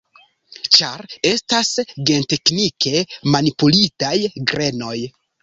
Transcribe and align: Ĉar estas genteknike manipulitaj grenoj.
Ĉar 0.77 1.03
estas 1.31 1.69
genteknike 2.11 2.95
manipulitaj 3.37 4.17
grenoj. 4.55 4.97